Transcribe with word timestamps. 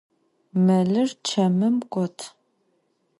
Melır 0.65 1.09
çemım 1.27 1.75
got. 1.91 2.17